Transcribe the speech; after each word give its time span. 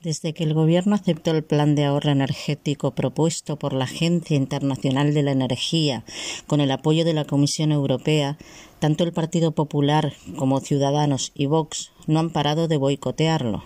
Desde 0.00 0.32
que 0.32 0.44
el 0.44 0.54
Gobierno 0.54 0.94
aceptó 0.94 1.32
el 1.32 1.42
plan 1.42 1.74
de 1.74 1.84
ahorro 1.84 2.12
energético 2.12 2.94
propuesto 2.94 3.58
por 3.58 3.72
la 3.72 3.82
Agencia 3.84 4.36
Internacional 4.36 5.12
de 5.12 5.24
la 5.24 5.32
Energía 5.32 6.04
con 6.46 6.60
el 6.60 6.70
apoyo 6.70 7.04
de 7.04 7.14
la 7.14 7.24
Comisión 7.24 7.72
Europea, 7.72 8.38
tanto 8.78 9.02
el 9.02 9.12
Partido 9.12 9.50
Popular 9.56 10.12
como 10.36 10.60
Ciudadanos 10.60 11.32
y 11.34 11.46
Vox 11.46 11.90
no 12.06 12.20
han 12.20 12.30
parado 12.30 12.68
de 12.68 12.76
boicotearlo. 12.76 13.64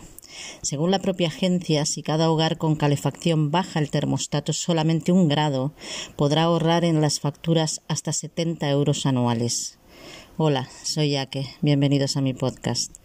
Según 0.63 0.91
la 0.91 1.01
propia 1.01 1.29
agencia, 1.29 1.85
si 1.85 2.03
cada 2.03 2.31
hogar 2.31 2.57
con 2.57 2.77
calefacción 2.77 3.51
baja 3.51 3.79
el 3.79 3.91
termostato 3.91 4.55
solamente 4.55 5.13
un 5.13 5.29
grado, 5.29 5.75
podrá 6.17 6.45
ahorrar 6.45 6.87
en 6.87 7.03
las 7.03 7.21
facturas 7.21 7.83
hasta 7.89 8.15
70 8.15 8.71
euros 8.71 9.05
anuales. 9.05 9.79
Hola, 10.39 10.67
soy 10.83 11.11
Yaque. 11.11 11.47
Bienvenidos 11.61 12.17
a 12.17 12.23
mi 12.23 12.33
podcast. 12.33 12.97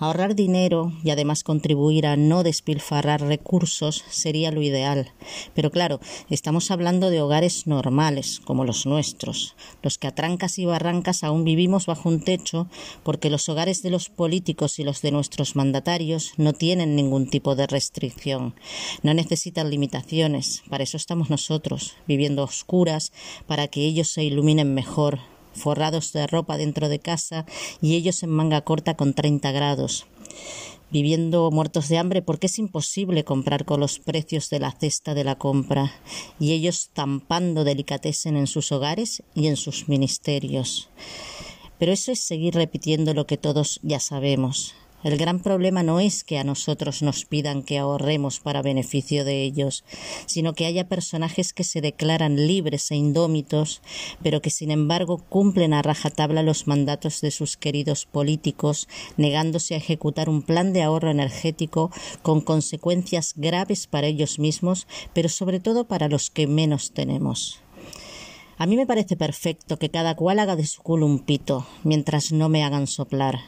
Ahorrar 0.00 0.34
dinero 0.34 0.92
y 1.02 1.10
además 1.10 1.42
contribuir 1.42 2.06
a 2.06 2.16
no 2.16 2.44
despilfarrar 2.44 3.20
recursos 3.20 4.04
sería 4.08 4.52
lo 4.52 4.62
ideal. 4.62 5.12
Pero 5.54 5.70
claro, 5.70 6.00
estamos 6.30 6.70
hablando 6.70 7.10
de 7.10 7.20
hogares 7.20 7.66
normales, 7.66 8.40
como 8.44 8.64
los 8.64 8.86
nuestros, 8.86 9.56
los 9.82 9.98
que 9.98 10.06
a 10.06 10.14
trancas 10.14 10.58
y 10.58 10.66
barrancas 10.66 11.24
aún 11.24 11.44
vivimos 11.44 11.86
bajo 11.86 12.08
un 12.08 12.20
techo 12.20 12.68
porque 13.02 13.28
los 13.28 13.48
hogares 13.48 13.82
de 13.82 13.90
los 13.90 14.08
políticos 14.08 14.78
y 14.78 14.84
los 14.84 15.02
de 15.02 15.10
nuestros 15.10 15.56
mandatarios 15.56 16.32
no 16.36 16.52
tienen 16.52 16.94
ningún 16.94 17.28
tipo 17.28 17.56
de 17.56 17.66
restricción, 17.66 18.54
no 19.02 19.14
necesitan 19.14 19.70
limitaciones, 19.70 20.62
para 20.68 20.84
eso 20.84 20.96
estamos 20.96 21.30
nosotros, 21.30 21.96
viviendo 22.06 22.44
oscuras, 22.44 23.12
para 23.46 23.68
que 23.68 23.84
ellos 23.84 24.08
se 24.08 24.24
iluminen 24.24 24.74
mejor, 24.74 25.18
forrados 25.58 26.12
de 26.12 26.26
ropa 26.26 26.56
dentro 26.56 26.88
de 26.88 26.98
casa 26.98 27.44
y 27.82 27.96
ellos 27.96 28.22
en 28.22 28.30
manga 28.30 28.62
corta 28.62 28.94
con 28.94 29.14
30 29.14 29.52
grados 29.52 30.06
viviendo 30.90 31.50
muertos 31.50 31.88
de 31.88 31.98
hambre 31.98 32.22
porque 32.22 32.46
es 32.46 32.58
imposible 32.58 33.24
comprar 33.24 33.64
con 33.64 33.80
los 33.80 33.98
precios 33.98 34.50
de 34.50 34.60
la 34.60 34.72
cesta 34.72 35.14
de 35.14 35.24
la 35.24 35.36
compra 35.36 35.92
y 36.38 36.52
ellos 36.52 36.90
tampando 36.92 37.64
delicatessen 37.64 38.36
en 38.36 38.46
sus 38.46 38.72
hogares 38.72 39.22
y 39.34 39.48
en 39.48 39.56
sus 39.56 39.88
ministerios. 39.88 40.88
Pero 41.78 41.92
eso 41.92 42.12
es 42.12 42.20
seguir 42.20 42.54
repitiendo 42.54 43.14
lo 43.14 43.26
que 43.26 43.36
todos 43.36 43.80
ya 43.82 44.00
sabemos. 44.00 44.74
El 45.04 45.16
gran 45.16 45.38
problema 45.38 45.84
no 45.84 46.00
es 46.00 46.24
que 46.24 46.38
a 46.38 46.44
nosotros 46.44 47.02
nos 47.02 47.24
pidan 47.24 47.62
que 47.62 47.78
ahorremos 47.78 48.40
para 48.40 48.62
beneficio 48.62 49.24
de 49.24 49.44
ellos, 49.44 49.84
sino 50.26 50.54
que 50.54 50.66
haya 50.66 50.88
personajes 50.88 51.52
que 51.52 51.62
se 51.62 51.80
declaran 51.80 52.48
libres 52.48 52.90
e 52.90 52.96
indómitos, 52.96 53.80
pero 54.24 54.42
que 54.42 54.50
sin 54.50 54.72
embargo 54.72 55.18
cumplen 55.28 55.72
a 55.72 55.82
rajatabla 55.82 56.42
los 56.42 56.66
mandatos 56.66 57.20
de 57.20 57.30
sus 57.30 57.56
queridos 57.56 58.06
políticos, 58.06 58.88
negándose 59.16 59.74
a 59.74 59.78
ejecutar 59.78 60.28
un 60.28 60.42
plan 60.42 60.72
de 60.72 60.82
ahorro 60.82 61.10
energético 61.10 61.92
con 62.22 62.40
consecuencias 62.40 63.34
graves 63.36 63.86
para 63.86 64.08
ellos 64.08 64.40
mismos, 64.40 64.88
pero 65.12 65.28
sobre 65.28 65.60
todo 65.60 65.86
para 65.86 66.08
los 66.08 66.28
que 66.30 66.48
menos 66.48 66.90
tenemos. 66.90 67.60
A 68.60 68.66
mí 68.66 68.76
me 68.76 68.86
parece 68.86 69.16
perfecto 69.16 69.78
que 69.78 69.88
cada 69.88 70.16
cual 70.16 70.40
haga 70.40 70.56
de 70.56 70.66
su 70.66 70.82
culo 70.82 71.06
un 71.06 71.20
pito, 71.20 71.64
mientras 71.84 72.32
no 72.32 72.48
me 72.48 72.64
hagan 72.64 72.88
soplar. 72.88 73.38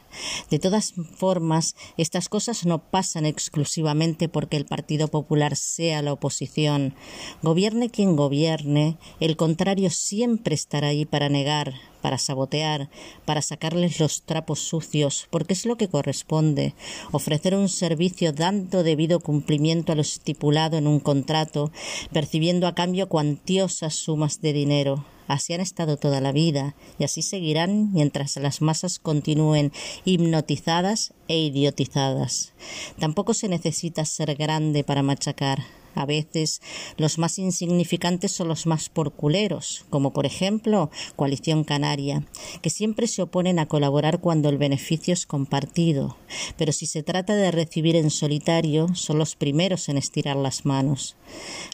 De 0.51 0.61
todas 0.61 0.95
formas, 1.17 1.75
estas 1.97 2.29
cosas 2.29 2.65
no 2.65 2.79
pasan 2.79 3.27
exclusivamente 3.27 4.29
porque 4.29 4.57
el 4.57 4.67
Partido 4.67 5.09
Popular 5.09 5.57
sea 5.57 6.01
la 6.03 6.13
oposición. 6.13 6.95
Gobierne 7.43 7.91
quien 7.91 8.15
gobierne, 8.15 8.99
el 9.19 9.37
contrario 9.37 9.91
siempre 9.91 10.55
estará 10.55 10.89
ahí 10.89 11.05
para 11.07 11.29
negar, 11.29 11.75
para 12.01 12.19
sabotear, 12.19 12.91
para 13.25 13.43
sacarles 13.43 14.01
los 14.01 14.23
trapos 14.23 14.61
sucios, 14.61 15.27
porque 15.31 15.55
es 15.55 15.67
lo 15.67 15.77
que 15.77 15.89
corresponde, 15.89 16.75
ofrecer 17.13 17.55
un 17.55 17.69
servicio 17.69 18.33
dando 18.33 18.83
debido 18.83 19.21
cumplimiento 19.21 19.93
a 19.93 19.95
lo 19.95 20.03
estipulado 20.03 20.77
en 20.77 20.87
un 20.87 21.01
contrato, 21.01 21.71
percibiendo 22.13 22.67
a 22.67 22.75
cambio 22.75 23.09
cuantiosas 23.09 23.95
sumas 23.95 24.41
de 24.41 24.53
dinero. 24.53 25.05
Así 25.31 25.55
han 25.55 25.61
estado 25.61 25.97
toda 25.97 26.21
la 26.21 26.33
vida 26.33 26.75
y 26.99 27.05
así 27.05 27.23
seguirán 27.23 27.93
mientras 27.93 28.37
las 28.37 28.61
masas 28.63 28.99
continúen 28.99 29.71
hipnotizadas 30.05 31.15
e 31.29 31.39
idiotizadas. 31.39 32.53
Tampoco 32.99 33.33
se 33.33 33.49
necesita 33.49 34.05
ser 34.05 34.35
grande 34.35 34.83
para 34.83 35.05
machacar. 35.05 35.80
A 35.95 36.07
veces 36.07 36.61
los 36.97 37.19
más 37.19 37.39
insignificantes 37.39 38.33
son 38.33 38.49
los 38.49 38.67
más 38.67 38.89
porculeros, 38.89 39.85
como 39.91 40.13
por 40.13 40.27
ejemplo 40.27 40.91
Coalición 41.17 41.65
Canaria, 41.65 42.25
que 42.63 42.71
siempre 42.71 43.07
se 43.07 43.23
oponen 43.23 43.59
a 43.59 43.67
colaborar 43.67 44.21
cuando 44.21 44.49
el 44.49 44.59
beneficio 44.59 45.13
es 45.13 45.27
compartido, 45.27 46.17
pero 46.57 46.73
si 46.73 46.87
se 46.87 47.03
trata 47.03 47.35
de 47.35 47.51
recibir 47.51 47.97
en 47.97 48.11
solitario 48.11 48.95
son 48.95 49.19
los 49.19 49.37
primeros 49.37 49.89
en 49.89 49.99
estirar 49.99 50.37
las 50.37 50.65
manos. 50.65 51.17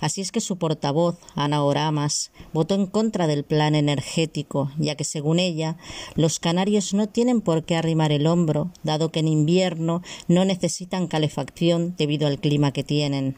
Así 0.00 0.20
es 0.20 0.32
que 0.32 0.40
su 0.40 0.56
portavoz, 0.56 1.16
Ana 1.34 1.64
Oramas, 1.64 2.30
votó 2.52 2.74
en 2.74 2.86
contra 2.86 3.26
del 3.26 3.44
plan 3.44 3.74
energético, 3.74 4.70
ya 4.78 4.94
que 4.94 5.04
según 5.04 5.38
ella 5.38 5.76
los 6.14 6.38
canarios 6.38 6.94
no 6.94 7.08
tienen 7.08 7.40
por 7.40 7.64
qué 7.64 7.76
arrimar 7.76 8.12
el 8.12 8.26
hombro, 8.26 8.70
dado 8.82 9.10
que 9.10 9.20
en 9.20 9.28
invierno 9.28 10.02
no 10.28 10.44
necesitan 10.44 11.06
calefacción 11.06 11.94
debido 11.96 12.26
al 12.26 12.38
clima 12.38 12.72
que 12.72 12.84
tienen. 12.84 13.36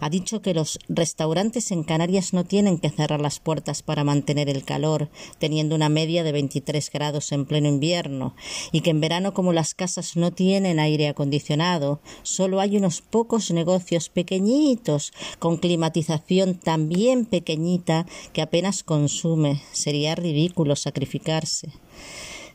Ha 0.00 0.10
dicho 0.10 0.42
que 0.42 0.54
los 0.54 0.78
restaurantes 0.88 1.70
en 1.70 1.82
Canarias 1.82 2.32
no 2.32 2.44
tienen 2.44 2.78
que 2.78 2.90
cerrar 2.90 3.20
las 3.20 3.40
puertas 3.40 3.82
para 3.82 4.04
mantener 4.04 4.48
el 4.48 4.64
calor, 4.64 5.10
teniendo 5.38 5.74
una 5.74 5.88
media 5.88 6.22
de 6.24 6.32
23 6.32 6.90
grados 6.90 7.32
en 7.32 7.46
pleno 7.46 7.68
invierno, 7.68 8.34
y 8.72 8.80
que 8.80 8.90
en 8.90 9.00
verano, 9.00 9.34
como 9.34 9.52
las 9.52 9.74
casas 9.74 10.16
no 10.16 10.32
tienen 10.32 10.78
aire 10.78 11.08
acondicionado, 11.08 12.00
solo 12.22 12.60
hay 12.60 12.76
unos 12.76 13.00
pocos 13.00 13.50
negocios 13.50 14.08
pequeñitos 14.08 15.12
con 15.38 15.56
climatización 15.56 16.54
también 16.54 17.26
pequeñita 17.26 18.06
que 18.32 18.42
apenas 18.42 18.82
consume. 18.82 19.62
Sería 19.72 20.14
ridículo 20.14 20.76
sacrificarse. 20.76 21.68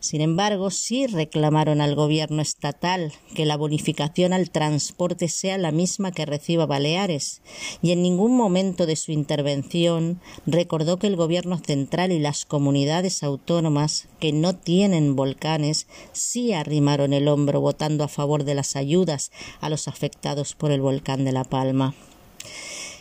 Sin 0.05 0.21
embargo, 0.21 0.69
sí 0.69 1.07
reclamaron 1.07 1.81
al 1.81 1.95
gobierno 1.95 2.43
estatal 2.43 3.11
que 3.33 3.47
la 3.47 3.57
bonificación 3.57 4.33
al 4.33 4.51
transporte 4.51 5.27
sea 5.29 5.57
la 5.57 5.71
misma 5.71 6.11
que 6.11 6.27
reciba 6.27 6.67
Baleares, 6.67 7.41
y 7.81 7.89
en 7.89 8.03
ningún 8.03 8.37
momento 8.37 8.85
de 8.85 8.97
su 8.97 9.11
intervención 9.11 10.21
recordó 10.45 10.99
que 10.99 11.07
el 11.07 11.15
gobierno 11.15 11.57
central 11.57 12.11
y 12.11 12.19
las 12.19 12.45
comunidades 12.45 13.23
autónomas 13.23 14.07
que 14.19 14.31
no 14.31 14.55
tienen 14.55 15.15
volcanes 15.15 15.87
sí 16.11 16.53
arrimaron 16.53 17.11
el 17.11 17.27
hombro 17.27 17.59
votando 17.59 18.03
a 18.03 18.07
favor 18.07 18.43
de 18.43 18.53
las 18.53 18.75
ayudas 18.75 19.31
a 19.59 19.71
los 19.71 19.87
afectados 19.87 20.53
por 20.53 20.71
el 20.71 20.81
volcán 20.81 21.25
de 21.25 21.31
La 21.31 21.45
Palma. 21.45 21.95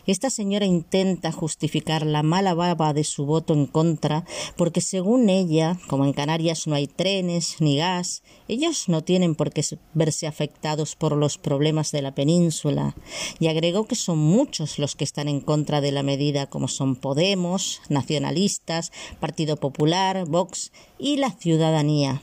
Esta 0.06 0.28
señora 0.28 0.66
intenta 0.66 1.32
justificar 1.32 2.04
la 2.04 2.22
mala 2.22 2.52
baba 2.52 2.92
de 2.92 3.04
su 3.04 3.24
voto 3.24 3.54
en 3.54 3.66
contra 3.66 4.26
porque 4.54 4.82
según 4.82 5.30
ella, 5.30 5.78
como 5.88 6.04
en 6.04 6.12
Canarias 6.12 6.66
no 6.66 6.74
hay 6.74 6.86
trenes 6.86 7.56
ni 7.60 7.78
gas, 7.78 8.22
ellos 8.46 8.90
no 8.90 9.02
tienen 9.02 9.34
por 9.34 9.50
qué 9.50 9.64
verse 9.94 10.26
afectados 10.26 10.94
por 10.94 11.16
los 11.16 11.38
problemas 11.38 11.90
de 11.90 12.02
la 12.02 12.14
península 12.14 12.94
y 13.38 13.46
agregó 13.46 13.86
que 13.86 13.94
son 13.94 14.18
muchos 14.18 14.78
los 14.78 14.94
que 14.94 15.04
están 15.04 15.26
en 15.26 15.40
contra 15.40 15.80
de 15.80 15.92
la 15.92 16.02
medida 16.02 16.50
como 16.50 16.68
son 16.68 16.96
Podemos, 16.96 17.80
nacionalistas, 17.88 18.92
Partido 19.20 19.56
Popular, 19.56 20.26
Vox 20.26 20.70
y 20.98 21.16
la 21.16 21.30
ciudadanía. 21.30 22.20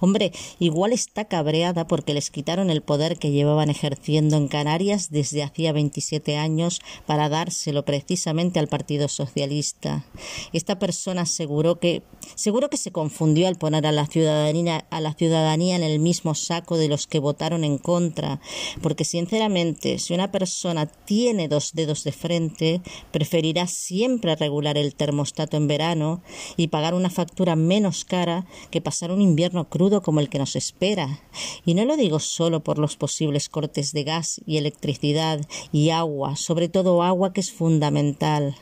Hombre, 0.00 0.32
igual 0.58 0.92
está 0.92 1.26
cabreada 1.26 1.86
porque 1.86 2.14
les 2.14 2.30
quitaron 2.30 2.70
el 2.70 2.82
poder 2.82 3.18
que 3.18 3.30
llevaban 3.30 3.70
ejerciendo 3.70 4.36
en 4.36 4.48
Canarias 4.48 5.10
desde 5.10 5.42
hacía 5.42 5.72
27 5.72 6.36
años 6.36 6.80
para 7.06 7.28
dárselo 7.28 7.84
precisamente 7.84 8.58
al 8.58 8.68
Partido 8.68 9.08
Socialista. 9.08 10.04
Esta 10.52 10.78
persona 10.78 11.22
aseguró 11.22 11.78
que 11.78 12.02
seguro 12.34 12.70
que 12.70 12.76
se 12.76 12.92
confundió 12.92 13.48
al 13.48 13.56
poner 13.56 13.86
a 13.86 13.92
la 13.92 14.06
ciudadanía 14.06 14.86
a 14.90 15.00
la 15.00 15.14
ciudadanía 15.14 15.76
en 15.76 15.82
el 15.82 15.98
mismo 15.98 16.34
saco 16.34 16.76
de 16.76 16.88
los 16.88 17.06
que 17.06 17.18
votaron 17.18 17.64
en 17.64 17.78
contra, 17.78 18.40
porque 18.82 19.04
sinceramente, 19.04 19.98
si 19.98 20.14
una 20.14 20.32
persona 20.32 20.86
tiene 20.86 21.48
dos 21.48 21.72
dedos 21.74 22.04
de 22.04 22.12
frente, 22.12 22.80
preferirá 23.12 23.66
siempre 23.66 24.36
regular 24.36 24.78
el 24.78 24.94
termostato 24.94 25.56
en 25.56 25.68
verano 25.68 26.22
y 26.56 26.68
pagar 26.68 26.94
una 26.94 27.10
factura 27.10 27.56
menos 27.56 28.04
cara 28.04 28.46
que 28.70 28.80
pasar 28.80 29.10
un 29.10 29.20
invierno 29.20 29.65
crudo 29.68 30.02
como 30.02 30.20
el 30.20 30.28
que 30.28 30.38
nos 30.38 30.56
espera. 30.56 31.20
Y 31.64 31.74
no 31.74 31.84
lo 31.84 31.96
digo 31.96 32.18
solo 32.18 32.60
por 32.60 32.78
los 32.78 32.96
posibles 32.96 33.48
cortes 33.48 33.92
de 33.92 34.04
gas 34.04 34.40
y 34.46 34.56
electricidad 34.56 35.40
y 35.72 35.90
agua, 35.90 36.36
sobre 36.36 36.68
todo 36.68 37.02
agua 37.02 37.32
que 37.32 37.40
es 37.40 37.52
fundamental 37.52 38.56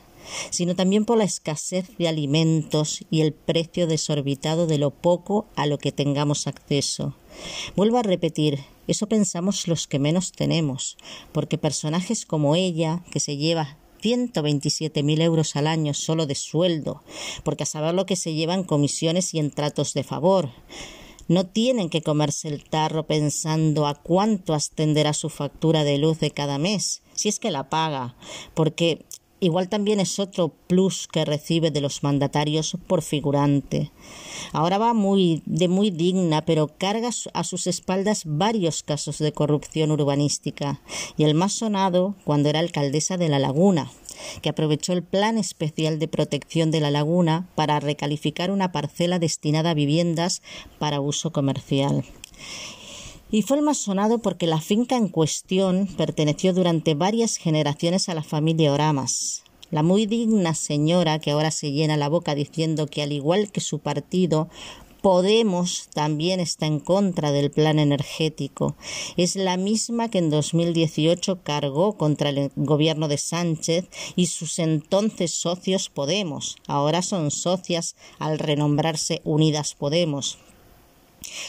sino 0.50 0.74
también 0.74 1.04
por 1.04 1.18
la 1.18 1.24
escasez 1.24 1.96
de 1.98 2.08
alimentos 2.08 3.04
y 3.10 3.20
el 3.20 3.32
precio 3.32 3.86
desorbitado 3.86 4.66
de 4.66 4.78
lo 4.78 4.90
poco 4.90 5.46
a 5.56 5.66
lo 5.66 5.78
que 5.78 5.92
tengamos 5.92 6.46
acceso. 6.46 7.14
Vuelvo 7.76 7.98
a 7.98 8.02
repetir, 8.02 8.60
eso 8.86 9.08
pensamos 9.08 9.66
los 9.68 9.86
que 9.86 9.98
menos 9.98 10.32
tenemos, 10.32 10.96
porque 11.32 11.58
personajes 11.58 12.26
como 12.26 12.56
ella, 12.56 13.02
que 13.10 13.20
se 13.20 13.36
lleva 13.36 13.76
127.000 14.04 15.22
euros 15.22 15.56
al 15.56 15.66
año 15.66 15.94
solo 15.94 16.26
de 16.26 16.34
sueldo, 16.34 17.02
porque 17.42 17.62
a 17.62 17.66
saber 17.66 17.94
lo 17.94 18.04
que 18.04 18.16
se 18.16 18.34
llevan 18.34 18.64
comisiones 18.64 19.32
y 19.32 19.38
en 19.38 19.50
tratos 19.50 19.94
de 19.94 20.04
favor. 20.04 20.50
No 21.26 21.46
tienen 21.46 21.88
que 21.88 22.02
comerse 22.02 22.48
el 22.48 22.64
tarro 22.64 23.06
pensando 23.06 23.86
a 23.86 23.94
cuánto 23.94 24.52
ascenderá 24.52 25.14
su 25.14 25.30
factura 25.30 25.82
de 25.82 25.96
luz 25.96 26.20
de 26.20 26.30
cada 26.30 26.58
mes, 26.58 27.00
si 27.14 27.30
es 27.30 27.38
que 27.38 27.50
la 27.50 27.70
paga, 27.70 28.14
porque 28.52 29.06
igual 29.40 29.69
también 29.69 30.00
es 30.00 30.19
otro 30.19 30.48
plus 30.66 31.08
que 31.08 31.25
recibe 31.25 31.70
de 31.70 31.81
los 31.81 32.02
mandatarios 32.02 32.76
por 32.86 33.02
figurante. 33.02 33.90
Ahora 34.52 34.78
va 34.78 34.94
muy 34.94 35.42
de 35.46 35.69
muy 35.69 35.90
digna, 35.90 36.44
pero 36.44 36.69
carga 36.78 37.10
a 37.32 37.44
sus 37.44 37.66
espaldas 37.66 38.22
varios 38.25 38.82
casos 38.82 39.19
de 39.19 39.32
corrupción 39.32 39.90
urbanística, 39.90 40.81
y 41.16 41.25
el 41.25 41.34
más 41.34 41.52
sonado 41.52 42.14
cuando 42.25 42.48
era 42.48 42.60
alcaldesa 42.60 43.16
de 43.16 43.28
La 43.28 43.38
Laguna, 43.38 43.90
que 44.42 44.48
aprovechó 44.48 44.92
el 44.92 45.02
Plan 45.02 45.38
Especial 45.38 45.98
de 45.98 46.08
Protección 46.08 46.70
de 46.70 46.81
la 46.81 46.90
Laguna 46.90 47.48
para 47.54 47.81
recalificar 47.81 48.50
una 48.50 48.72
parcela 48.72 49.19
destinada 49.19 49.70
a 49.70 49.75
viviendas 49.75 50.42
para 50.78 51.00
uso 51.00 51.32
comercial. 51.32 52.04
Y 53.30 53.42
fue 53.42 53.56
el 53.56 53.62
más 53.62 53.78
sonado 53.78 54.18
porque 54.18 54.46
la 54.46 54.60
finca 54.60 54.96
en 54.96 55.08
cuestión 55.08 55.88
perteneció 55.96 56.52
durante 56.52 56.94
varias 56.94 57.36
generaciones 57.36 58.08
a 58.08 58.14
la 58.14 58.22
familia 58.22 58.72
Oramas, 58.72 59.42
la 59.70 59.82
muy 59.82 60.06
digna 60.06 60.54
señora 60.54 61.18
que 61.18 61.32
ahora 61.32 61.50
se 61.50 61.72
llena 61.72 61.96
la 61.96 62.08
boca 62.08 62.34
diciendo 62.34 62.86
que 62.86 63.02
al 63.02 63.12
igual 63.12 63.50
que 63.50 63.60
su 63.60 63.80
partido 63.80 64.48
Podemos 65.04 65.90
también 65.92 66.40
está 66.40 66.64
en 66.64 66.80
contra 66.80 67.30
del 67.30 67.50
plan 67.50 67.78
energético. 67.78 68.74
Es 69.18 69.36
la 69.36 69.58
misma 69.58 70.08
que 70.08 70.16
en 70.16 70.30
2018 70.30 71.42
cargó 71.42 71.98
contra 71.98 72.30
el 72.30 72.50
gobierno 72.56 73.06
de 73.06 73.18
Sánchez 73.18 73.84
y 74.16 74.28
sus 74.28 74.58
entonces 74.58 75.34
socios 75.34 75.90
Podemos. 75.90 76.56
Ahora 76.66 77.02
son 77.02 77.30
socias 77.30 77.96
al 78.18 78.38
renombrarse 78.38 79.20
Unidas 79.24 79.74
Podemos. 79.74 80.38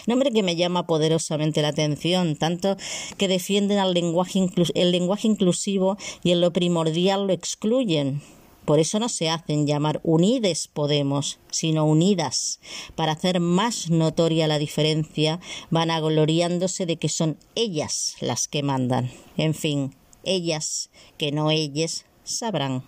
Nombre 0.07 0.31
que 0.31 0.43
me 0.43 0.55
llama 0.55 0.87
poderosamente 0.87 1.61
la 1.61 1.69
atención, 1.69 2.35
tanto 2.35 2.77
que 3.17 3.27
defienden 3.27 3.79
el 3.79 3.93
lenguaje, 3.93 4.49
el 4.73 4.91
lenguaje 4.91 5.27
inclusivo 5.27 5.97
y 6.23 6.31
en 6.31 6.41
lo 6.41 6.51
primordial 6.51 7.27
lo 7.27 7.33
excluyen. 7.33 8.21
Por 8.65 8.79
eso 8.79 8.99
no 8.99 9.09
se 9.09 9.29
hacen 9.29 9.67
llamar 9.67 10.01
Unides 10.03 10.67
Podemos, 10.67 11.37
sino 11.51 11.85
Unidas. 11.85 12.59
Para 12.95 13.11
hacer 13.11 13.39
más 13.39 13.91
notoria 13.91 14.47
la 14.47 14.57
diferencia, 14.57 15.39
van 15.69 15.91
agloriándose 15.91 16.87
de 16.87 16.97
que 16.97 17.09
son 17.09 17.37
ellas 17.53 18.15
las 18.21 18.47
que 18.47 18.63
mandan. 18.63 19.11
En 19.37 19.53
fin, 19.53 19.95
ellas, 20.23 20.89
que 21.19 21.31
no 21.31 21.51
ellas, 21.51 22.05
sabrán. 22.23 22.83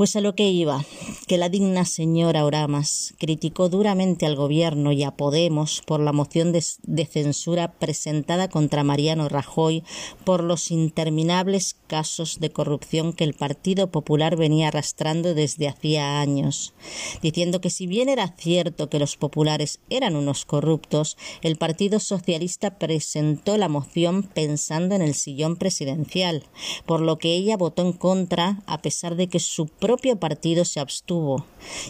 Pues 0.00 0.16
a 0.16 0.22
lo 0.22 0.34
que 0.34 0.48
iba, 0.48 0.82
que 1.26 1.36
la 1.36 1.50
digna 1.50 1.84
señora 1.84 2.46
Oramas 2.46 3.12
criticó 3.18 3.68
duramente 3.68 4.24
al 4.24 4.34
gobierno 4.34 4.92
y 4.92 5.02
a 5.02 5.10
Podemos 5.10 5.82
por 5.84 6.00
la 6.00 6.14
moción 6.14 6.52
de, 6.52 7.04
censura 7.04 7.72
presentada 7.72 8.48
contra 8.48 8.82
Mariano 8.82 9.28
Rajoy 9.28 9.84
por 10.24 10.42
los 10.42 10.70
interminables 10.70 11.76
casos 11.86 12.40
de 12.40 12.48
corrupción 12.48 13.12
que 13.12 13.24
el 13.24 13.34
Partido 13.34 13.90
Popular 13.90 14.36
venía 14.36 14.68
arrastrando 14.68 15.34
desde 15.34 15.68
hacía 15.68 16.22
años, 16.22 16.72
diciendo 17.20 17.60
que 17.60 17.68
si 17.68 17.86
bien 17.86 18.08
era 18.08 18.34
cierto 18.38 18.88
que 18.88 18.98
los 18.98 19.18
populares 19.18 19.80
eran 19.90 20.16
unos 20.16 20.46
corruptos, 20.46 21.18
el 21.42 21.56
Partido 21.56 22.00
Socialista 22.00 22.78
presentó 22.78 23.58
la 23.58 23.68
moción 23.68 24.22
pensando 24.22 24.94
en 24.94 25.02
el 25.02 25.12
sillón 25.12 25.56
presidencial, 25.56 26.44
por 26.86 27.02
lo 27.02 27.18
que 27.18 27.34
ella 27.34 27.58
votó 27.58 27.82
en 27.82 27.92
contra 27.92 28.62
a 28.64 28.80
pesar 28.80 29.16
de 29.16 29.28
que 29.28 29.40
su 29.40 29.66
propio 29.90 30.20
partido 30.20 30.64
se 30.64 30.78
abstuvo 30.78 31.44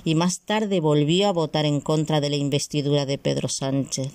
y 0.04 0.14
más 0.14 0.40
tarde 0.40 0.80
volvió 0.80 1.28
a 1.28 1.32
votar 1.34 1.66
en 1.66 1.82
contra 1.82 2.22
de 2.22 2.30
la 2.30 2.36
investidura 2.36 3.04
de 3.04 3.18
Pedro 3.18 3.50
Sánchez. 3.50 4.08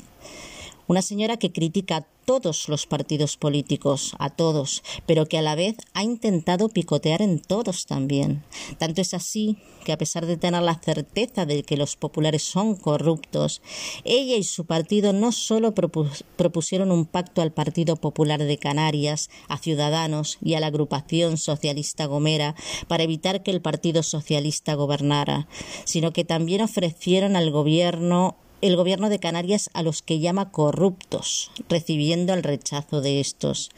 Una 0.87 1.01
señora 1.01 1.37
que 1.37 1.51
critica 1.51 2.07
todos 2.25 2.69
los 2.69 2.87
partidos 2.87 3.37
políticos, 3.37 4.15
a 4.19 4.29
todos, 4.29 4.83
pero 5.05 5.27
que 5.27 5.37
a 5.37 5.41
la 5.41 5.55
vez 5.55 5.75
ha 5.93 6.03
intentado 6.03 6.69
picotear 6.69 7.21
en 7.21 7.39
todos 7.39 7.85
también. 7.85 8.43
Tanto 8.79 9.01
es 9.01 9.13
así 9.13 9.57
que 9.83 9.91
a 9.91 9.97
pesar 9.97 10.25
de 10.25 10.37
tener 10.37 10.63
la 10.63 10.79
certeza 10.79 11.45
de 11.45 11.63
que 11.63 11.77
los 11.77 11.95
populares 11.95 12.41
son 12.43 12.75
corruptos, 12.75 13.61
ella 14.03 14.35
y 14.35 14.43
su 14.43 14.65
partido 14.65 15.13
no 15.13 15.31
solo 15.31 15.73
propusieron 15.73 16.91
un 16.91 17.05
pacto 17.05 17.41
al 17.41 17.51
Partido 17.51 17.95
Popular 17.95 18.43
de 18.43 18.57
Canarias, 18.57 19.29
a 19.47 19.57
Ciudadanos 19.59 20.39
y 20.41 20.55
a 20.55 20.59
la 20.59 20.67
agrupación 20.67 21.37
socialista 21.37 22.05
Gomera 22.05 22.55
para 22.87 23.03
evitar 23.03 23.43
que 23.43 23.51
el 23.51 23.61
Partido 23.61 24.01
Socialista 24.01 24.73
gobernara, 24.73 25.47
sino 25.83 26.11
que 26.11 26.25
también 26.25 26.61
ofrecieron 26.61 27.35
al 27.35 27.51
gobierno 27.51 28.37
el 28.61 28.75
gobierno 28.75 29.09
de 29.09 29.19
Canarias 29.19 29.69
a 29.73 29.83
los 29.83 30.01
que 30.01 30.19
llama 30.19 30.51
corruptos, 30.51 31.51
recibiendo 31.69 32.33
el 32.33 32.43
rechazo 32.43 33.01
de 33.01 33.19
estos. 33.19 33.69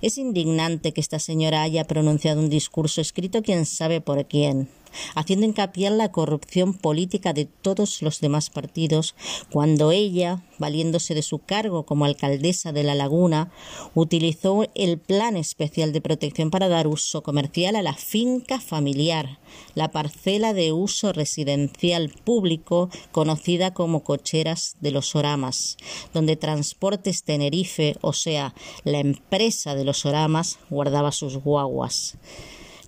Es 0.00 0.18
indignante 0.18 0.92
que 0.92 1.00
esta 1.00 1.18
señora 1.18 1.62
haya 1.62 1.84
pronunciado 1.84 2.40
un 2.40 2.50
discurso 2.50 3.00
escrito 3.00 3.42
quién 3.42 3.66
sabe 3.66 4.00
por 4.00 4.26
quién, 4.26 4.68
haciendo 5.14 5.46
hincapié 5.46 5.88
en 5.88 5.98
la 5.98 6.12
corrupción 6.12 6.74
política 6.74 7.32
de 7.32 7.46
todos 7.46 8.02
los 8.02 8.20
demás 8.20 8.50
partidos, 8.50 9.14
cuando 9.50 9.90
ella, 9.90 10.42
valiéndose 10.58 11.14
de 11.14 11.22
su 11.22 11.38
cargo 11.38 11.84
como 11.84 12.04
alcaldesa 12.04 12.72
de 12.72 12.82
La 12.82 12.94
Laguna, 12.94 13.50
utilizó 13.94 14.66
el 14.74 14.98
Plan 14.98 15.36
Especial 15.36 15.92
de 15.92 16.00
Protección 16.00 16.50
para 16.50 16.68
dar 16.68 16.86
uso 16.86 17.22
comercial 17.22 17.76
a 17.76 17.82
la 17.82 17.94
finca 17.94 18.60
familiar, 18.60 19.38
la 19.74 19.90
parcela 19.90 20.54
de 20.54 20.72
uso 20.72 21.12
residencial 21.12 22.12
público 22.24 22.90
conocida 23.10 23.74
como 23.74 24.04
Cocheras 24.04 24.76
de 24.80 24.90
los 24.90 25.14
Oramas, 25.14 25.76
donde 26.12 26.36
Transportes 26.36 27.24
Tenerife, 27.24 27.96
o 28.00 28.12
sea, 28.12 28.54
la 28.84 29.00
empresa 29.00 29.74
de 29.74 29.84
los 29.84 30.06
Oramas, 30.06 30.58
guardaba 30.70 31.12
sus 31.12 31.36
guaguas. 31.38 32.16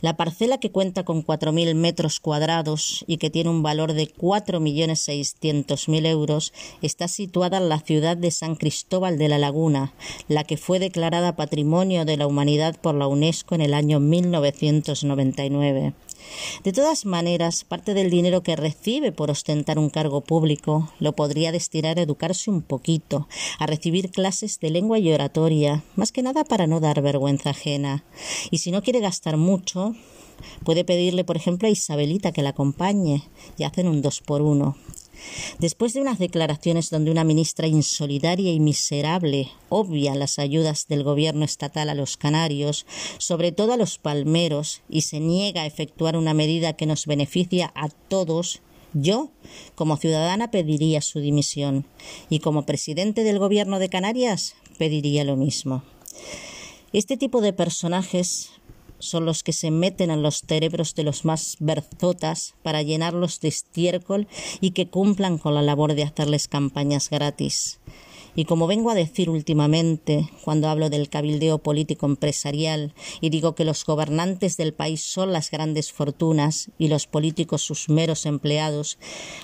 La 0.04 0.18
parcela 0.18 0.58
que 0.58 0.70
cuenta 0.70 1.02
con 1.02 1.24
4.000 1.24 1.74
metros 1.74 2.20
cuadrados 2.20 3.06
y 3.06 3.16
que 3.16 3.30
tiene 3.30 3.48
un 3.48 3.62
valor 3.62 3.94
de 3.94 4.06
4.600.000 4.06 6.06
euros 6.06 6.52
está 6.82 7.08
situada 7.08 7.56
en 7.56 7.70
la 7.70 7.80
ciudad 7.80 8.14
de 8.14 8.30
San 8.30 8.54
Cristóbal 8.54 9.16
de 9.16 9.30
la 9.30 9.38
Laguna, 9.38 9.94
la 10.28 10.44
que 10.44 10.58
fue 10.58 10.78
declarada 10.78 11.36
Patrimonio 11.36 12.04
de 12.04 12.18
la 12.18 12.26
Humanidad 12.26 12.76
por 12.78 12.94
la 12.94 13.06
UNESCO 13.06 13.54
en 13.54 13.62
el 13.62 13.72
año 13.72 13.98
1999. 13.98 15.94
De 16.62 16.72
todas 16.72 17.06
maneras, 17.06 17.64
parte 17.64 17.94
del 17.94 18.10
dinero 18.10 18.42
que 18.42 18.56
recibe 18.56 19.12
por 19.12 19.30
ostentar 19.30 19.78
un 19.78 19.90
cargo 19.90 20.22
público 20.22 20.92
lo 20.98 21.14
podría 21.14 21.52
destinar 21.52 21.98
a 21.98 22.02
educarse 22.02 22.50
un 22.50 22.62
poquito, 22.62 23.28
a 23.58 23.66
recibir 23.66 24.10
clases 24.10 24.60
de 24.60 24.70
lengua 24.70 24.98
y 24.98 25.12
oratoria, 25.12 25.84
más 25.96 26.12
que 26.12 26.22
nada 26.22 26.44
para 26.44 26.66
no 26.66 26.80
dar 26.80 27.02
vergüenza 27.02 27.50
ajena. 27.50 28.04
Y 28.50 28.58
si 28.58 28.70
no 28.70 28.82
quiere 28.82 29.00
gastar 29.00 29.36
mucho, 29.36 29.94
puede 30.64 30.84
pedirle, 30.84 31.24
por 31.24 31.36
ejemplo, 31.36 31.68
a 31.68 31.70
Isabelita 31.70 32.32
que 32.32 32.42
la 32.42 32.50
acompañe 32.50 33.22
y 33.58 33.64
hacen 33.64 33.88
un 33.88 34.02
dos 34.02 34.20
por 34.20 34.42
uno. 34.42 34.76
Después 35.58 35.94
de 35.94 36.00
unas 36.00 36.18
declaraciones 36.18 36.90
donde 36.90 37.10
una 37.10 37.24
ministra 37.24 37.66
insolidaria 37.66 38.52
y 38.52 38.60
miserable 38.60 39.50
obvia 39.68 40.14
las 40.14 40.38
ayudas 40.38 40.86
del 40.88 41.02
gobierno 41.02 41.44
estatal 41.44 41.88
a 41.88 41.94
los 41.94 42.16
canarios, 42.16 42.86
sobre 43.18 43.52
todo 43.52 43.72
a 43.72 43.76
los 43.76 43.98
palmeros, 43.98 44.82
y 44.88 45.02
se 45.02 45.20
niega 45.20 45.62
a 45.62 45.66
efectuar 45.66 46.16
una 46.16 46.34
medida 46.34 46.74
que 46.74 46.86
nos 46.86 47.06
beneficia 47.06 47.72
a 47.74 47.88
todos, 47.88 48.60
yo, 48.92 49.30
como 49.74 49.96
ciudadana, 49.96 50.50
pediría 50.50 51.00
su 51.00 51.20
dimisión 51.20 51.84
y 52.30 52.38
como 52.38 52.64
presidente 52.64 53.24
del 53.24 53.38
gobierno 53.38 53.78
de 53.78 53.88
Canarias 53.88 54.54
pediría 54.78 55.24
lo 55.24 55.36
mismo. 55.36 55.82
Este 56.92 57.16
tipo 57.16 57.40
de 57.40 57.52
personajes 57.52 58.50
son 58.98 59.24
los 59.24 59.42
que 59.42 59.52
se 59.52 59.70
meten 59.70 60.10
en 60.10 60.22
los 60.22 60.42
cerebros 60.46 60.94
de 60.94 61.04
los 61.04 61.24
más 61.24 61.56
berzotas 61.60 62.54
para 62.62 62.82
llenarlos 62.82 63.40
de 63.40 63.48
estiércol 63.48 64.26
y 64.60 64.70
que 64.70 64.88
cumplan 64.88 65.38
con 65.38 65.54
la 65.54 65.62
labor 65.62 65.94
de 65.94 66.04
hacerles 66.04 66.48
campañas 66.48 67.10
gratis. 67.10 67.78
Y 68.36 68.46
como 68.46 68.66
vengo 68.66 68.90
a 68.90 68.94
decir 68.94 69.30
últimamente, 69.30 70.28
cuando 70.42 70.68
hablo 70.68 70.90
del 70.90 71.08
cabildeo 71.08 71.58
político 71.58 72.06
empresarial 72.06 72.92
y 73.20 73.30
digo 73.30 73.54
que 73.54 73.64
los 73.64 73.84
gobernantes 73.84 74.56
del 74.56 74.74
país 74.74 75.02
son 75.02 75.32
las 75.32 75.50
grandes 75.50 75.92
fortunas 75.92 76.70
y 76.76 76.88
los 76.88 77.06
políticos 77.06 77.62
sus 77.62 77.88
meros 77.88 78.26
empleados, 78.26 78.98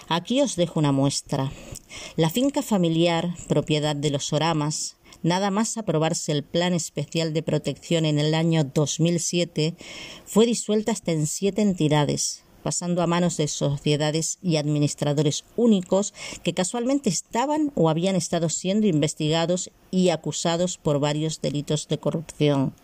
aquí 0.09 0.40
os 0.40 0.57
dejo 0.57 0.80
una 0.80 0.90
muestra. 0.90 1.52
La 2.16 2.30
finca 2.30 2.62
familiar, 2.62 3.35
propiedad 3.47 3.95
de 3.95 4.11
los 4.11 4.33
Oramas, 4.33 4.97
nada 5.23 5.50
más 5.50 5.77
aprobarse 5.77 6.33
el 6.33 6.43
Plan 6.43 6.73
Especial 6.73 7.33
de 7.33 7.43
Protección 7.43 8.05
en 8.05 8.19
el 8.19 8.35
año 8.35 8.65
2007, 8.65 9.75
fue 10.25 10.47
disuelta 10.47 10.93
hasta 10.93 11.12
en 11.12 11.27
siete 11.27 11.62
entidades, 11.62 12.43
pasando 12.62 13.03
a 13.03 13.07
manos 13.07 13.37
de 13.37 13.49
sociedades 13.49 14.39
y 14.43 14.57
administradores 14.57 15.45
únicos 15.57 16.15
que 16.43 16.55
casualmente 16.55 17.11
estaban 17.11 17.73
o 17.75 17.89
habían 17.89 18.17
estado 18.17 18.49
siendo 18.49 18.87
investigados 18.87 19.71
y 19.91 20.11
acusados 20.11 20.79
por 20.79 21.00
varios 21.00 21.41
delitos 21.41 21.89
de 21.89 21.99
corrupción. 21.99 22.75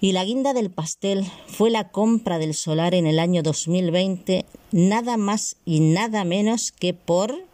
Y 0.00 0.12
la 0.12 0.24
guinda 0.24 0.52
del 0.52 0.70
pastel 0.70 1.24
fue 1.46 1.70
la 1.70 1.90
compra 1.90 2.38
del 2.38 2.54
solar 2.54 2.92
en 2.94 3.06
el 3.06 3.20
año 3.20 3.42
2020, 3.42 4.46
nada 4.72 5.16
más 5.16 5.56
y 5.64 5.78
nada 5.78 6.24
menos 6.24 6.72
que 6.72 6.92
por 6.92 7.46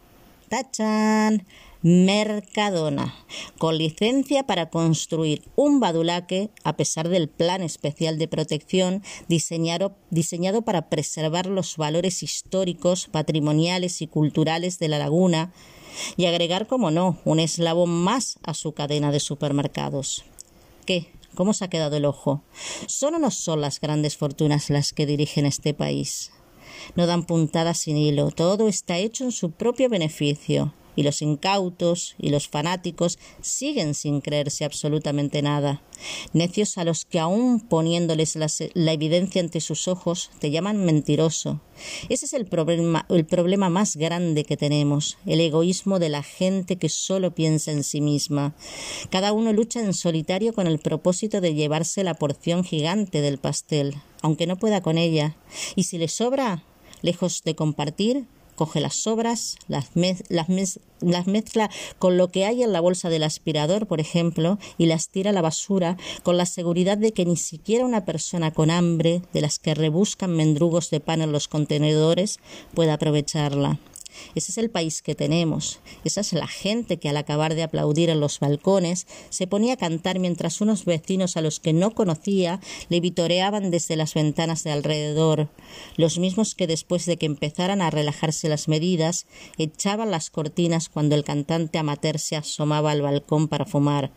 tachan, 0.49 1.45
Mercadona, 1.81 3.15
con 3.57 3.77
licencia 3.77 4.45
para 4.45 4.69
construir 4.69 5.43
un 5.55 5.79
badulaque 5.79 6.49
a 6.65 6.75
pesar 6.75 7.07
del 7.07 7.29
plan 7.29 7.61
especial 7.61 8.17
de 8.17 8.27
protección 8.27 9.01
diseñado, 9.29 9.95
para 10.65 10.89
preservar 10.89 11.45
los 11.45 11.77
valores 11.77 12.21
históricos, 12.21 13.07
patrimoniales 13.09 14.01
y 14.01 14.07
culturales 14.07 14.77
de 14.79 14.89
la 14.89 14.99
laguna 14.99 15.53
y 16.17 16.25
agregar, 16.25 16.67
como 16.67 16.91
no, 16.91 17.21
un 17.23 17.39
eslabón 17.39 17.91
más 17.91 18.39
a 18.43 18.53
su 18.53 18.73
cadena 18.73 19.13
de 19.13 19.21
supermercados. 19.21 20.25
¿Qué? 20.85 21.13
¿Cómo 21.33 21.53
se 21.53 21.63
ha 21.63 21.69
quedado 21.69 21.95
el 21.95 22.03
ojo? 22.03 22.43
¿Son 22.87 23.15
o 23.15 23.19
no 23.19 23.31
son 23.31 23.61
las 23.61 23.79
grandes 23.79 24.17
fortunas 24.17 24.69
las 24.69 24.91
que 24.91 25.05
dirigen 25.05 25.45
este 25.45 25.73
país? 25.73 26.33
No 26.95 27.07
dan 27.07 27.25
puntadas 27.25 27.77
sin 27.77 27.95
hilo, 27.95 28.31
todo 28.31 28.67
está 28.67 28.97
hecho 28.97 29.23
en 29.23 29.31
su 29.31 29.51
propio 29.51 29.87
beneficio 29.87 30.73
y 30.99 31.03
los 31.03 31.21
incautos 31.21 32.15
y 32.19 32.29
los 32.29 32.49
fanáticos 32.49 33.19
siguen 33.39 33.93
sin 33.93 34.19
creerse 34.19 34.65
absolutamente 34.65 35.41
nada. 35.41 35.81
Necios 36.33 36.77
a 36.77 36.83
los 36.83 37.05
que 37.05 37.19
aun 37.19 37.61
poniéndoles 37.61 38.37
la 38.73 38.91
evidencia 38.91 39.41
ante 39.41 39.61
sus 39.61 39.87
ojos 39.87 40.29
te 40.39 40.51
llaman 40.51 40.83
mentiroso. 40.83 41.61
Ese 42.09 42.25
es 42.25 42.33
el 42.33 42.47
problema, 42.47 43.05
el 43.07 43.25
problema 43.25 43.69
más 43.69 43.95
grande 43.95 44.43
que 44.43 44.57
tenemos, 44.57 45.17
el 45.25 45.39
egoísmo 45.39 45.99
de 45.99 46.09
la 46.09 46.21
gente 46.21 46.75
que 46.75 46.89
solo 46.89 47.33
piensa 47.33 47.71
en 47.71 47.85
sí 47.85 48.01
misma. 48.01 48.53
Cada 49.09 49.31
uno 49.31 49.53
lucha 49.53 49.79
en 49.79 49.93
solitario 49.93 50.51
con 50.51 50.67
el 50.67 50.79
propósito 50.79 51.39
de 51.39 51.53
llevarse 51.53 52.03
la 52.03 52.15
porción 52.15 52.65
gigante 52.65 53.21
del 53.21 53.37
pastel, 53.37 53.95
aunque 54.21 54.47
no 54.47 54.57
pueda 54.57 54.81
con 54.81 54.97
ella. 54.97 55.37
Y 55.77 55.83
si 55.83 55.97
le 55.97 56.09
sobra, 56.09 56.65
lejos 57.01 57.43
de 57.45 57.55
compartir, 57.55 58.25
coge 58.59 58.81
las 58.81 58.95
sobras, 58.95 59.55
las, 59.69 59.91
las, 60.27 61.27
mezcla 61.27 61.69
con 61.97 62.17
lo 62.17 62.27
que 62.27 62.43
hay 62.43 62.61
en 62.61 62.73
la 62.73 62.81
bolsa 62.81 63.07
del 63.07 63.23
aspirador, 63.23 63.87
por 63.87 64.01
ejemplo, 64.01 64.59
y 64.77 64.87
las 64.87 65.07
tira 65.07 65.29
a 65.29 65.33
la 65.33 65.41
basura 65.41 65.95
con 66.23 66.35
la 66.35 66.45
seguridad 66.45 66.97
de 66.97 67.13
que 67.13 67.23
ni 67.23 67.37
siquiera 67.37 67.85
una 67.85 68.03
persona 68.03 68.51
con 68.51 68.69
hambre, 68.69 69.21
de 69.31 69.39
las 69.39 69.59
que 69.59 69.75
rebuscan 69.75 70.35
mendrugos 70.35 70.89
de 70.89 70.99
pan 70.99 71.21
en 71.21 71.31
los 71.31 71.47
contenedores, 71.47 72.39
pueda 72.73 72.95
aprovecharla. 72.95 73.79
Ese 74.35 74.51
es 74.51 74.57
el 74.57 74.69
país 74.69 75.01
que 75.01 75.15
tenemos. 75.15 75.79
Esa 76.03 76.21
es 76.21 76.33
la 76.33 76.47
gente 76.47 76.97
que 76.97 77.09
al 77.09 77.17
acabar 77.17 77.55
de 77.55 77.63
aplaudir 77.63 78.09
en 78.09 78.19
los 78.19 78.39
balcones 78.39 79.07
se 79.29 79.47
ponía 79.47 79.73
a 79.73 79.77
cantar 79.77 80.19
mientras 80.19 80.61
unos 80.61 80.85
vecinos 80.85 81.37
a 81.37 81.41
los 81.41 81.59
que 81.59 81.73
no 81.73 81.91
conocía 81.91 82.59
le 82.89 82.99
vitoreaban 82.99 83.71
desde 83.71 83.95
las 83.95 84.13
ventanas 84.13 84.63
de 84.63 84.71
alrededor, 84.71 85.49
los 85.97 86.17
mismos 86.19 86.55
que 86.55 86.67
después 86.67 87.05
de 87.05 87.17
que 87.17 87.25
empezaran 87.25 87.81
a 87.81 87.89
relajarse 87.89 88.49
las 88.49 88.67
medidas 88.67 89.25
echaban 89.57 90.11
las 90.11 90.29
cortinas 90.29 90.89
cuando 90.89 91.15
el 91.15 91.23
cantante 91.23 91.77
amateur 91.77 92.19
se 92.19 92.35
asomaba 92.35 92.91
al 92.91 93.01
balcón 93.01 93.47
para 93.47 93.65
fumar. 93.65 94.11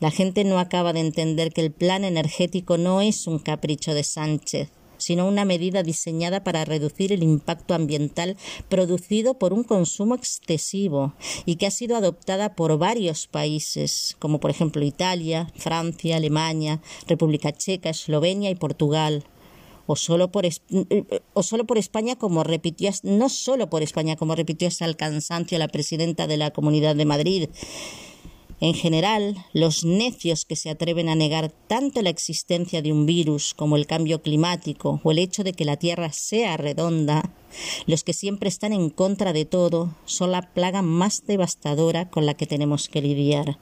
La 0.00 0.10
gente 0.10 0.44
no 0.44 0.58
acaba 0.58 0.92
de 0.92 1.00
entender 1.00 1.52
que 1.52 1.60
el 1.60 1.72
plan 1.72 2.04
energético 2.04 2.78
no 2.78 3.00
es 3.00 3.26
un 3.26 3.38
capricho 3.40 3.92
de 3.92 4.04
Sánchez, 4.04 4.70
sino 4.98 5.26
una 5.26 5.44
medida 5.44 5.82
diseñada 5.82 6.44
para 6.44 6.64
reducir 6.64 7.12
el 7.12 7.22
impacto 7.22 7.74
ambiental 7.74 8.36
producido 8.68 9.38
por 9.38 9.52
un 9.52 9.64
consumo 9.64 10.14
excesivo 10.14 11.14
y 11.46 11.56
que 11.56 11.66
ha 11.66 11.70
sido 11.70 11.96
adoptada 11.96 12.54
por 12.54 12.76
varios 12.78 13.26
países, 13.26 14.16
como 14.18 14.40
por 14.40 14.50
ejemplo 14.50 14.84
Italia, 14.84 15.50
Francia, 15.56 16.16
Alemania, 16.16 16.80
República 17.06 17.52
Checa, 17.52 17.90
Eslovenia 17.90 18.50
y 18.50 18.54
Portugal. 18.54 19.24
O 19.90 19.96
solo 19.96 20.30
por 20.30 20.44
o 21.32 21.42
solo 21.42 21.64
por 21.64 21.78
España 21.78 22.14
como 22.16 22.44
repitió 22.44 22.90
no 23.04 23.30
solo 23.30 23.70
por 23.70 23.82
España 23.82 24.16
como 24.16 24.34
repitió 24.34 24.68
hasta 24.68 24.84
el 24.84 24.96
cansancio 24.96 25.58
la 25.58 25.68
presidenta 25.68 26.26
de 26.26 26.36
la 26.36 26.50
Comunidad 26.50 26.94
de 26.94 27.06
Madrid 27.06 27.48
en 28.60 28.74
general, 28.74 29.36
los 29.52 29.84
necios 29.84 30.44
que 30.44 30.56
se 30.56 30.70
atreven 30.70 31.08
a 31.08 31.14
negar 31.14 31.52
tanto 31.68 32.02
la 32.02 32.10
existencia 32.10 32.82
de 32.82 32.92
un 32.92 33.06
virus 33.06 33.54
como 33.54 33.76
el 33.76 33.86
cambio 33.86 34.20
climático 34.20 35.00
o 35.04 35.10
el 35.12 35.18
hecho 35.18 35.44
de 35.44 35.52
que 35.52 35.64
la 35.64 35.76
Tierra 35.76 36.12
sea 36.12 36.56
redonda, 36.56 37.30
los 37.86 38.02
que 38.02 38.12
siempre 38.12 38.48
están 38.48 38.72
en 38.72 38.90
contra 38.90 39.32
de 39.32 39.44
todo, 39.44 39.94
son 40.06 40.32
la 40.32 40.42
plaga 40.42 40.82
más 40.82 41.24
devastadora 41.26 42.10
con 42.10 42.26
la 42.26 42.34
que 42.34 42.46
tenemos 42.46 42.88
que 42.88 43.00
lidiar. 43.00 43.58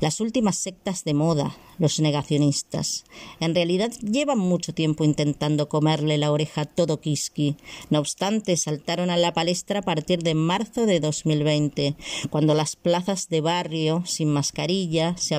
Las 0.00 0.20
últimas 0.20 0.56
sectas 0.56 1.02
de 1.02 1.12
moda, 1.12 1.56
los 1.78 1.98
negacionistas, 1.98 3.04
en 3.40 3.52
realidad 3.52 3.90
llevan 4.00 4.38
mucho 4.38 4.72
tiempo 4.72 5.02
intentando 5.02 5.68
comerle 5.68 6.18
la 6.18 6.30
oreja 6.30 6.60
a 6.60 6.64
todo 6.66 7.00
Kiski. 7.00 7.56
No 7.90 7.98
obstante, 7.98 8.56
saltaron 8.56 9.10
a 9.10 9.16
la 9.16 9.34
palestra 9.34 9.80
a 9.80 9.82
partir 9.82 10.22
de 10.22 10.34
marzo 10.34 10.86
de 10.86 11.00
2020, 11.00 11.96
cuando 12.30 12.54
las 12.54 12.76
plazas 12.76 13.28
de 13.28 13.40
barrio, 13.40 14.04
sin 14.06 14.32
mascarilla, 14.32 15.16
se, 15.16 15.36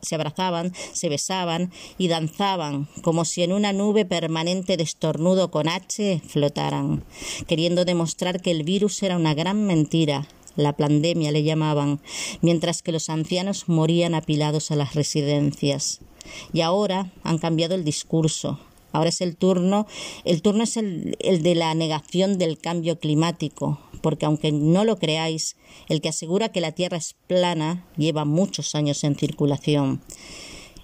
se 0.00 0.14
abrazaban, 0.16 0.72
se 0.92 1.08
besaban 1.08 1.70
y 1.96 2.08
danzaban, 2.08 2.88
como 3.02 3.24
si 3.24 3.44
en 3.44 3.52
una 3.52 3.72
nube 3.72 4.04
permanente 4.04 4.76
de 4.76 4.82
estornudo 4.82 5.52
con 5.52 5.68
H 5.68 6.20
flotaran, 6.26 7.04
queriendo 7.46 7.84
demostrar 7.84 8.42
que 8.42 8.50
el 8.50 8.64
virus 8.64 9.00
era 9.04 9.16
una 9.16 9.34
gran 9.34 9.64
mentira, 9.64 10.26
la 10.56 10.76
pandemia 10.76 11.32
le 11.32 11.42
llamaban, 11.42 12.00
mientras 12.40 12.82
que 12.82 12.92
los 12.92 13.10
ancianos 13.10 13.68
morían 13.68 14.14
apilados 14.14 14.70
a 14.70 14.76
las 14.76 14.94
residencias. 14.94 16.00
Y 16.52 16.60
ahora 16.60 17.12
han 17.22 17.38
cambiado 17.38 17.74
el 17.74 17.84
discurso. 17.84 18.58
Ahora 18.92 19.08
es 19.08 19.22
el 19.22 19.36
turno, 19.36 19.86
el 20.24 20.42
turno 20.42 20.64
es 20.64 20.76
el, 20.76 21.16
de 21.18 21.54
la 21.54 21.74
negación 21.74 22.36
del 22.36 22.58
cambio 22.58 22.98
climático, 22.98 23.78
porque 24.02 24.26
aunque 24.26 24.52
no 24.52 24.84
lo 24.84 24.98
creáis, 24.98 25.56
el 25.88 26.02
que 26.02 26.10
asegura 26.10 26.50
que 26.50 26.60
la 26.60 26.72
Tierra 26.72 26.98
es 26.98 27.14
plana 27.26 27.86
lleva 27.96 28.26
muchos 28.26 28.74
años 28.74 29.02
en 29.04 29.16
circulación. 29.16 30.02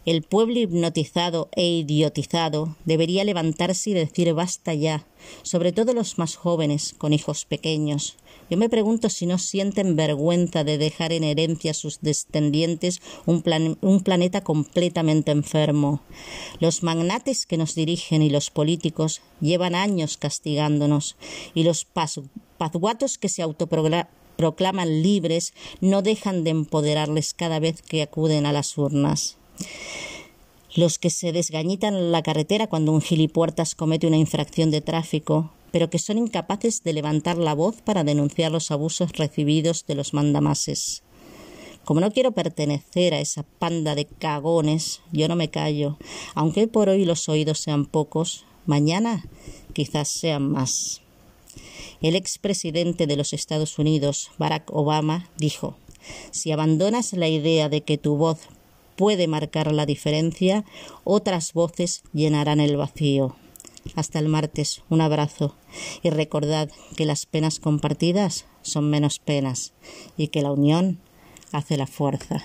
El 0.06 0.22
pueblo 0.22 0.58
hipnotizado 0.58 1.50
e 1.54 1.66
idiotizado 1.66 2.76
debería 2.86 3.24
levantarse 3.24 3.90
y 3.90 3.92
decir 3.92 4.32
basta 4.32 4.72
ya, 4.72 5.06
sobre 5.42 5.72
todo 5.72 5.92
los 5.92 6.16
más 6.16 6.34
jóvenes 6.34 6.94
con 6.96 7.12
hijos 7.12 7.44
pequeños, 7.44 8.16
yo 8.50 8.56
me 8.56 8.68
pregunto 8.68 9.08
si 9.08 9.26
no 9.26 9.38
sienten 9.38 9.96
vergüenza 9.96 10.64
de 10.64 10.78
dejar 10.78 11.12
en 11.12 11.24
herencia 11.24 11.72
a 11.72 11.74
sus 11.74 12.00
descendientes 12.00 13.00
un, 13.26 13.42
planeta 14.02 14.42
completamente 14.42 15.30
enfermo. 15.30 16.00
Los 16.60 16.82
magnates 16.82 17.46
que 17.46 17.56
nos 17.56 17.74
dirigen 17.74 18.22
y 18.22 18.30
los 18.30 18.50
políticos 18.50 19.20
llevan 19.40 19.74
años 19.74 20.16
castigándonos 20.16 21.16
y 21.54 21.64
los 21.64 21.86
pazguatos 22.58 23.18
que 23.18 23.28
se 23.28 23.42
autoproclaman 23.42 25.02
libres 25.02 25.52
no 25.80 26.02
dejan 26.02 26.44
de 26.44 26.50
empoderarles 26.50 27.34
cada 27.34 27.58
vez 27.58 27.82
que 27.82 28.02
acuden 28.02 28.46
a 28.46 28.52
las 28.52 28.78
urnas 28.78 29.36
los 30.76 30.98
que 30.98 31.10
se 31.10 31.32
desgañitan 31.32 31.94
en 31.94 32.12
la 32.12 32.22
carretera 32.22 32.68
cuando 32.68 32.92
un 32.92 33.00
gilipuertas 33.00 33.74
comete 33.74 34.06
una 34.06 34.16
infracción 34.16 34.70
de 34.70 34.80
tráfico, 34.80 35.50
pero 35.70 35.90
que 35.90 35.98
son 35.98 36.18
incapaces 36.18 36.82
de 36.82 36.92
levantar 36.92 37.38
la 37.38 37.54
voz 37.54 37.82
para 37.82 38.04
denunciar 38.04 38.52
los 38.52 38.70
abusos 38.70 39.12
recibidos 39.12 39.86
de 39.86 39.94
los 39.94 40.14
mandamases. 40.14 41.02
Como 41.84 42.00
no 42.00 42.12
quiero 42.12 42.32
pertenecer 42.32 43.14
a 43.14 43.20
esa 43.20 43.44
panda 43.44 43.94
de 43.94 44.04
cagones, 44.04 45.00
yo 45.10 45.26
no 45.26 45.36
me 45.36 45.48
callo, 45.48 45.96
aunque 46.34 46.68
por 46.68 46.88
hoy 46.88 47.04
los 47.04 47.28
oídos 47.28 47.60
sean 47.60 47.86
pocos, 47.86 48.44
mañana 48.66 49.24
quizás 49.72 50.08
sean 50.08 50.50
más. 50.50 51.00
El 52.02 52.14
expresidente 52.14 53.06
de 53.06 53.16
los 53.16 53.32
Estados 53.32 53.78
Unidos, 53.78 54.30
Barack 54.38 54.70
Obama, 54.70 55.30
dijo 55.38 55.76
Si 56.30 56.52
abandonas 56.52 57.12
la 57.14 57.28
idea 57.28 57.68
de 57.68 57.80
que 57.80 57.98
tu 57.98 58.16
voz 58.16 58.38
puede 58.96 59.26
marcar 59.26 59.72
la 59.72 59.86
diferencia, 59.86 60.64
otras 61.04 61.52
voces 61.54 62.02
llenarán 62.12 62.60
el 62.60 62.76
vacío. 62.76 63.34
Hasta 63.94 64.18
el 64.18 64.28
martes, 64.28 64.82
un 64.88 65.00
abrazo 65.00 65.56
y 66.02 66.10
recordad 66.10 66.70
que 66.96 67.06
las 67.06 67.26
penas 67.26 67.58
compartidas 67.58 68.46
son 68.62 68.90
menos 68.90 69.18
penas 69.18 69.72
y 70.16 70.28
que 70.28 70.42
la 70.42 70.52
unión 70.52 71.00
hace 71.52 71.76
la 71.76 71.86
fuerza. 71.86 72.42